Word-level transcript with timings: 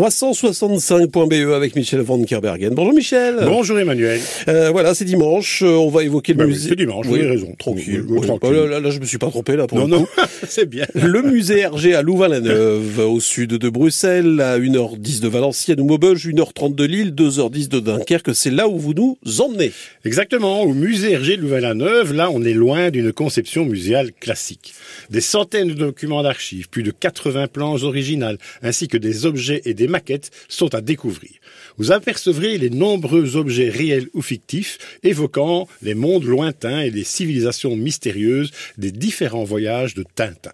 365.be 0.00 1.34
e 1.44 1.52
avec 1.54 1.76
Michel 1.76 2.00
Van 2.00 2.22
Kerbergen. 2.24 2.72
Bonjour 2.74 2.94
Michel. 2.94 3.36
Bonjour 3.44 3.78
Emmanuel. 3.78 4.18
Euh, 4.48 4.70
voilà, 4.70 4.94
c'est 4.94 5.04
dimanche. 5.04 5.62
Euh, 5.62 5.74
on 5.76 5.90
va 5.90 6.04
évoquer 6.04 6.32
le 6.32 6.38
Bah 6.38 6.44
oui, 6.46 6.52
musée. 6.52 6.70
c'est 6.70 6.76
dimanche, 6.76 7.06
vous 7.06 7.16
avez 7.16 7.26
raison. 7.26 7.54
Tranquille. 7.58 8.02
Oui. 8.08 8.20
Oh 8.40 8.50
là, 8.50 8.66
là, 8.66 8.80
là, 8.80 8.90
je 8.90 8.98
me 8.98 9.04
suis 9.04 9.18
pas 9.18 9.26
trompé 9.28 9.56
là. 9.56 9.66
Pour 9.66 9.76
Non, 9.76 9.84
le 9.84 9.90
non, 9.90 10.06
c'est 10.48 10.64
bien. 10.64 10.86
Le 10.94 11.20
musée 11.20 11.58
Hergé 11.58 11.94
à 11.94 12.00
Louvain-la-Neuve, 12.00 12.98
au 13.00 13.20
sud 13.20 13.50
de 13.50 13.68
Bruxelles, 13.68 14.40
à 14.40 14.58
1h10 14.58 15.20
de 15.20 15.28
Valenciennes 15.28 15.80
ou 15.82 15.84
Maubeuge, 15.84 16.26
1h30 16.26 16.74
de 16.74 16.84
Lille, 16.84 17.14
2h10 17.14 17.68
de 17.68 17.80
Dunkerque. 17.80 18.34
C'est 18.34 18.50
là 18.50 18.68
où 18.68 18.78
vous 18.78 18.94
nous 18.94 19.18
emmenez. 19.42 19.70
Exactement, 20.06 20.62
au 20.62 20.72
musée 20.72 21.12
Hergé 21.12 21.36
de 21.36 21.42
Louvain-la-Neuve, 21.42 22.14
là 22.14 22.30
on 22.32 22.42
est 22.42 22.54
loin 22.54 22.88
d'une 22.88 23.12
conception 23.12 23.66
muséale 23.66 24.12
classique. 24.18 24.72
Des 25.10 25.20
centaines 25.20 25.68
de 25.68 25.74
documents 25.74 26.22
d'archives, 26.22 26.70
plus 26.70 26.82
de 26.84 26.90
80 26.90 27.48
plans 27.48 27.82
originales, 27.82 28.38
ainsi 28.62 28.88
que 28.88 28.96
des 28.96 29.26
objets 29.26 29.60
et 29.66 29.74
des 29.74 29.89
maquettes 29.90 30.30
sont 30.48 30.74
à 30.74 30.80
découvrir. 30.80 31.32
Vous 31.76 31.92
apercevrez 31.92 32.58
les 32.58 32.70
nombreux 32.70 33.36
objets 33.36 33.68
réels 33.68 34.08
ou 34.14 34.22
fictifs 34.22 34.78
évoquant 35.02 35.68
les 35.82 35.94
mondes 35.94 36.24
lointains 36.24 36.80
et 36.80 36.90
les 36.90 37.04
civilisations 37.04 37.76
mystérieuses 37.76 38.50
des 38.78 38.92
différents 38.92 39.44
voyages 39.44 39.94
de 39.94 40.04
Tintin. 40.14 40.52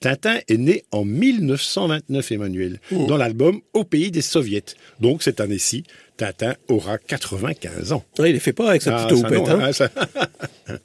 Tintin 0.00 0.38
est 0.48 0.58
né 0.58 0.84
en 0.92 1.04
1929, 1.04 2.32
Emmanuel, 2.32 2.80
dans 2.90 3.16
l'album 3.16 3.60
Au 3.72 3.84
pays 3.84 4.10
des 4.10 4.22
soviets. 4.22 4.76
Donc 5.00 5.22
cette 5.22 5.40
année-ci, 5.40 5.84
Tintin 6.16 6.54
aura 6.68 6.98
95 6.98 7.92
ans. 7.92 8.04
Ouais, 8.18 8.30
il 8.30 8.36
est 8.36 8.40
fait 8.40 8.52
pas 8.52 8.70
avec 8.70 8.82
sa 8.82 8.96
Ah, 8.96 9.06
petite 9.06 9.24
houppette. 9.24 9.48
hein. 9.48 9.72
ça- 9.72 9.90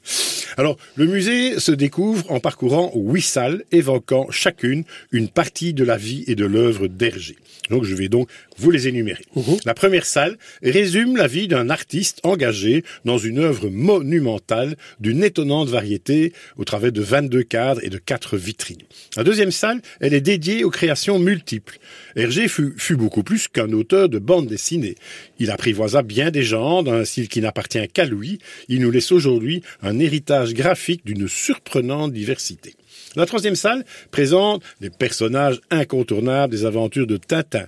Alors, 0.56 0.76
le 0.96 1.06
musée 1.06 1.58
se 1.60 1.70
découvre 1.72 2.30
en 2.30 2.40
parcourant 2.40 2.90
huit 2.94 3.22
salles 3.22 3.64
évoquant 3.70 4.30
chacune 4.30 4.84
une 5.12 5.28
partie 5.28 5.72
de 5.72 5.84
la 5.84 5.96
vie 5.96 6.24
et 6.26 6.34
de 6.34 6.44
l'œuvre 6.44 6.88
d'Hergé. 6.88 7.36
Donc, 7.70 7.84
je 7.84 7.94
vais 7.94 8.08
donc 8.08 8.28
vous 8.58 8.70
les 8.72 8.88
énumérer. 8.88 9.24
La 9.64 9.74
première 9.74 10.04
salle 10.04 10.36
résume 10.62 11.16
la 11.16 11.28
vie 11.28 11.46
d'un 11.46 11.70
artiste 11.70 12.18
engagé 12.24 12.84
dans 13.04 13.16
une 13.16 13.38
œuvre 13.38 13.68
monumentale 13.70 14.76
d'une 14.98 15.22
étonnante 15.22 15.68
variété 15.68 16.32
au 16.56 16.64
travers 16.64 16.90
de 16.92 17.00
22 17.00 17.44
cadres 17.44 17.80
et 17.84 17.88
de 17.88 17.98
quatre 17.98 18.36
vitrines. 18.36 18.82
La 19.16 19.22
deuxième 19.24 19.52
salle, 19.52 19.80
elle 20.00 20.14
est 20.14 20.20
dédiée 20.20 20.64
aux 20.64 20.70
créations 20.70 21.18
multiples. 21.20 21.78
Hergé 22.16 22.48
fut, 22.48 22.74
fut 22.76 22.96
beaucoup 22.96 23.22
plus 23.22 23.46
qu'un 23.48 23.72
auteur 23.72 24.08
de 24.08 24.18
bande 24.18 24.48
dessinée. 24.48 24.96
Il 25.38 25.50
apprivoisa 25.50 26.02
bien 26.02 26.30
des 26.30 26.42
genres 26.42 26.82
d'un 26.82 27.04
style 27.04 27.28
qui 27.28 27.40
n'appartient 27.40 27.86
qu'à 27.88 28.04
lui. 28.04 28.38
Il 28.68 28.80
nous 28.80 28.90
laisse 28.90 29.12
aujourd'hui 29.12 29.62
un 29.82 29.98
héritage 29.98 30.54
graphique 30.54 31.04
d'une 31.04 31.28
surprenante 31.28 32.12
diversité. 32.12 32.74
La 33.16 33.26
troisième 33.26 33.56
salle 33.56 33.84
présente 34.12 34.62
les 34.80 34.90
personnages 34.90 35.60
incontournables 35.70 36.52
des 36.52 36.64
aventures 36.64 37.08
de 37.08 37.16
Tintin, 37.16 37.66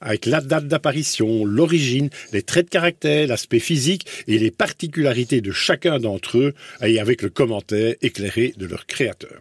avec 0.00 0.26
la 0.26 0.42
date 0.42 0.66
d'apparition, 0.66 1.44
l'origine, 1.44 2.10
les 2.32 2.42
traits 2.42 2.66
de 2.66 2.70
caractère, 2.70 3.28
l'aspect 3.28 3.60
physique 3.60 4.06
et 4.26 4.38
les 4.38 4.50
particularités 4.50 5.40
de 5.40 5.52
chacun 5.52 5.98
d'entre 5.98 6.38
eux, 6.38 6.54
et 6.82 7.00
avec 7.00 7.22
le 7.22 7.30
commentaire 7.30 7.94
éclairé 8.02 8.52
de 8.58 8.66
leur 8.66 8.86
créateur. 8.86 9.40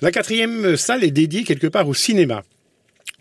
La 0.00 0.10
quatrième 0.10 0.76
salle 0.76 1.04
est 1.04 1.12
dédiée 1.12 1.44
quelque 1.44 1.68
part 1.68 1.88
au 1.88 1.94
cinéma. 1.94 2.42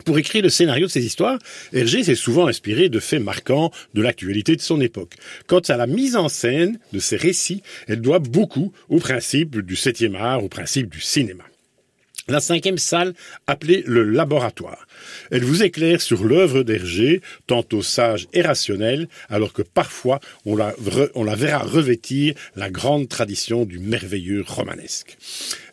Pour 0.06 0.18
écrire 0.18 0.44
le 0.44 0.50
scénario 0.50 0.88
de 0.88 0.92
ces 0.92 1.06
histoires, 1.06 1.40
Hergé 1.74 2.04
s'est 2.04 2.16
souvent 2.16 2.48
inspiré 2.48 2.90
de 2.90 3.00
faits 3.00 3.22
marquants 3.22 3.72
de 3.94 4.02
l'actualité 4.02 4.56
de 4.56 4.62
son 4.62 4.82
époque. 4.82 5.16
Quant 5.48 5.60
à 5.60 5.78
la 5.78 5.88
mise 5.88 6.16
en 6.16 6.30
scène 6.30 6.80
de 6.94 7.00
ces 7.00 7.18
récits, 7.18 7.64
elle 7.88 8.02
doit 8.02 8.20
beaucoup 8.20 8.72
au 8.90 9.00
principe 9.00 9.60
du 9.60 9.76
septième 9.76 10.16
art, 10.16 10.44
au 10.44 10.50
principe 10.50 10.90
du 10.90 11.02
cinéma. 11.02 11.44
La 12.28 12.40
cinquième 12.40 12.78
salle, 12.78 13.14
appelée 13.48 13.84
le 13.88 14.04
laboratoire. 14.04 14.88
Elle 15.32 15.44
vous 15.44 15.64
éclaire 15.64 16.02
sur 16.02 16.24
l'œuvre 16.24 16.62
d'Hergé, 16.62 17.22
tantôt 17.48 17.82
sage 17.82 18.28
et 18.34 18.42
rationnelle, 18.42 19.08
alors 19.30 19.54
que 19.54 19.64
parfois 19.64 20.20
on 20.46 20.56
la, 20.56 20.72
re- 20.74 21.10
on 21.16 21.24
la 21.24 21.36
verra 21.36 21.60
revêtir 21.60 22.36
la 22.56 22.70
grande 22.70 23.10
tradition 23.10 23.66
du 23.66 23.80
merveilleux 23.80 24.44
romanesque. 24.48 25.18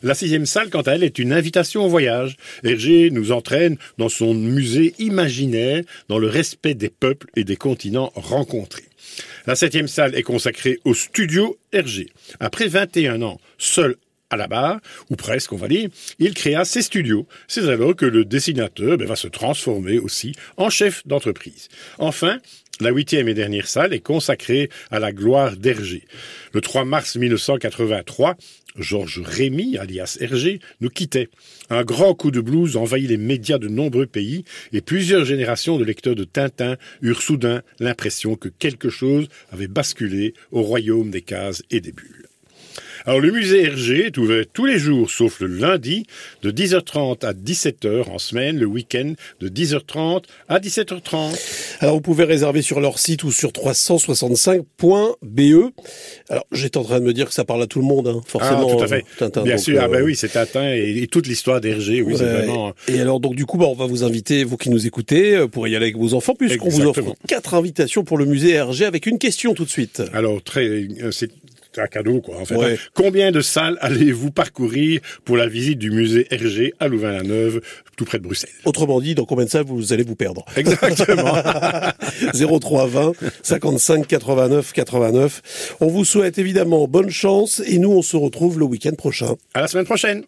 La 0.01 0.15
sixième 0.15 0.47
salle, 0.47 0.69
quant 0.69 0.81
à 0.81 0.93
elle, 0.93 1.03
est 1.03 1.19
une 1.19 1.33
invitation 1.33 1.85
au 1.85 1.89
voyage. 1.89 2.35
Hergé 2.63 3.11
nous 3.11 3.31
entraîne 3.31 3.77
dans 3.97 4.09
son 4.09 4.33
musée 4.33 4.95
imaginaire, 4.97 5.83
dans 6.07 6.19
le 6.19 6.27
respect 6.27 6.73
des 6.73 6.89
peuples 6.89 7.27
et 7.35 7.43
des 7.43 7.57
continents 7.57 8.11
rencontrés. 8.15 8.83
La 9.45 9.55
septième 9.55 9.87
salle 9.87 10.15
est 10.15 10.23
consacrée 10.23 10.79
au 10.83 10.93
studio 10.93 11.57
Hergé. 11.71 12.09
Après 12.39 12.67
21 12.67 13.21
ans, 13.21 13.39
seul 13.57 13.95
à 14.29 14.37
la 14.37 14.47
barre, 14.47 14.79
ou 15.09 15.15
presque 15.15 15.53
on 15.53 15.57
va 15.57 15.67
dire, 15.67 15.89
il 16.19 16.33
créa 16.33 16.65
ses 16.65 16.81
studios. 16.81 17.27
C'est 17.47 17.67
alors 17.67 17.95
que 17.95 18.05
le 18.05 18.25
dessinateur 18.25 18.97
ben, 18.97 19.07
va 19.07 19.15
se 19.15 19.27
transformer 19.27 19.97
aussi 19.97 20.33
en 20.57 20.69
chef 20.69 21.05
d'entreprise. 21.07 21.69
Enfin, 21.97 22.39
la 22.81 22.91
huitième 22.91 23.27
et 23.27 23.33
dernière 23.33 23.67
salle 23.67 23.93
est 23.93 23.99
consacrée 23.99 24.69
à 24.89 24.99
la 24.99 25.11
gloire 25.11 25.57
d'Hergé. 25.57 26.05
Le 26.53 26.61
3 26.61 26.85
mars 26.85 27.17
1983, 27.17 28.37
Georges 28.77 29.21
Rémy, 29.21 29.77
alias 29.77 30.17
Hergé, 30.21 30.61
nous 30.79 30.89
quittait. 30.89 31.27
Un 31.69 31.83
grand 31.83 32.13
coup 32.13 32.31
de 32.31 32.39
blues 32.39 32.77
envahit 32.77 33.09
les 33.09 33.17
médias 33.17 33.57
de 33.57 33.67
nombreux 33.67 34.05
pays 34.05 34.45
et 34.71 34.79
plusieurs 34.79 35.25
générations 35.25 35.77
de 35.77 35.83
lecteurs 35.83 36.15
de 36.15 36.23
Tintin 36.23 36.77
eurent 37.01 37.21
soudain 37.21 37.63
l'impression 37.79 38.35
que 38.35 38.47
quelque 38.47 38.89
chose 38.89 39.27
avait 39.51 39.67
basculé 39.67 40.33
au 40.51 40.61
royaume 40.61 41.11
des 41.11 41.21
cases 41.21 41.63
et 41.71 41.81
des 41.81 41.91
bulles. 41.91 42.28
Alors 43.09 43.21
le 43.21 43.31
musée 43.31 43.63
Hergé 43.63 44.05
est 44.05 44.17
ouvert 44.19 44.45
tous 44.53 44.65
les 44.67 44.77
jours 44.77 45.09
sauf 45.09 45.39
le 45.39 45.47
lundi 45.47 46.05
de 46.43 46.51
10h30 46.51 47.25
à 47.25 47.33
17h 47.33 48.07
en 48.07 48.19
semaine, 48.19 48.59
le 48.59 48.67
week-end 48.67 49.13
de 49.39 49.49
10h30 49.49 50.25
à 50.47 50.59
17h30. 50.59 51.79
Alors 51.79 51.95
vous 51.95 52.01
pouvez 52.01 52.23
réserver 52.23 52.61
sur 52.61 52.79
leur 52.79 52.99
site 52.99 53.23
ou 53.23 53.31
sur 53.31 53.49
365.be. 53.49 55.39
E. 55.39 55.71
Alors 56.29 56.45
j'étais 56.51 56.77
en 56.77 56.83
train 56.83 56.99
de 56.99 57.05
me 57.05 57.13
dire 57.13 57.25
que 57.29 57.33
ça 57.33 57.45
parle 57.45 57.63
à 57.63 57.65
tout 57.65 57.79
le 57.79 57.85
monde, 57.85 58.07
hein, 58.09 58.21
Ah, 58.23 58.29
forcément. 58.29 58.75
tout 58.77 58.83
à 58.83 58.87
fait. 58.87 58.97
euh, 58.97 59.17
Tintin, 59.17 59.41
Bien 59.41 59.55
donc, 59.55 59.63
sûr, 59.63 59.79
ah 59.81 59.85
euh, 59.85 59.87
ben 59.87 60.03
oui, 60.03 60.15
c'est 60.15 60.29
Tintin 60.29 60.71
et, 60.75 60.99
et 61.01 61.07
toute 61.07 61.25
l'histoire 61.25 61.61
d'Hergé, 61.61 62.03
oui, 62.03 62.13
c'est 62.15 62.25
vraiment... 62.31 62.73
Et 62.89 63.01
alors 63.01 63.19
donc 63.19 63.33
du 63.33 63.47
coup 63.47 63.57
bah, 63.57 63.65
on 63.69 63.73
va 63.73 63.87
vous 63.87 64.03
inviter 64.03 64.43
vous 64.43 64.55
qui 64.57 64.69
nous 64.69 64.85
écoutez 64.85 65.35
euh, 65.35 65.47
pour 65.47 65.67
y 65.67 65.75
aller 65.75 65.85
avec 65.85 65.97
vos 65.97 66.13
enfants 66.13 66.35
puisqu'on 66.35 66.69
vous 66.69 66.85
offre 66.85 67.15
quatre 67.27 67.55
invitations 67.55 68.03
pour 68.03 68.19
le 68.19 68.25
musée 68.25 68.51
Hergé 68.51 68.85
avec 68.85 69.07
une 69.07 69.17
question 69.17 69.55
tout 69.55 69.65
de 69.65 69.69
suite. 69.71 70.03
Alors, 70.13 70.43
très, 70.43 70.67
euh, 70.67 71.09
c'est 71.09 71.31
un 71.79 71.87
cadeau, 71.87 72.21
quoi, 72.21 72.37
en 72.37 72.45
fait. 72.45 72.55
Ouais. 72.55 72.73
hein. 72.73 72.77
Combien 72.93 73.31
de 73.31 73.41
salles 73.41 73.77
allez-vous 73.81 74.31
parcourir 74.31 75.01
pour 75.25 75.37
la 75.37 75.47
visite 75.47 75.79
du 75.79 75.91
musée 75.91 76.27
Hergé 76.31 76.73
à 76.79 76.87
Louvain-la-Neuve, 76.87 77.61
tout 77.97 78.05
près 78.05 78.17
de 78.19 78.23
Bruxelles? 78.23 78.49
Autrement 78.65 78.99
dit, 79.01 79.15
dans 79.15 79.25
combien 79.25 79.45
de 79.45 79.49
salles 79.49 79.65
vous 79.65 79.93
allez 79.93 80.03
vous 80.03 80.15
perdre? 80.15 80.45
Exactement. 80.55 81.33
0320 82.33 83.13
55 83.43 84.07
89 84.07 84.73
89. 84.73 85.77
On 85.79 85.87
vous 85.87 86.05
souhaite 86.05 86.37
évidemment 86.37 86.87
bonne 86.87 87.09
chance 87.09 87.61
et 87.65 87.77
nous 87.79 87.91
on 87.91 88.01
se 88.01 88.17
retrouve 88.17 88.59
le 88.59 88.65
week-end 88.65 88.93
prochain. 88.97 89.35
à 89.53 89.61
la 89.61 89.67
semaine 89.67 89.85
prochaine. 89.85 90.23